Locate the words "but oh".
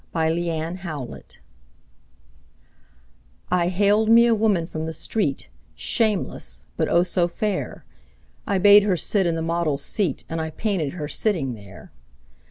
6.75-7.03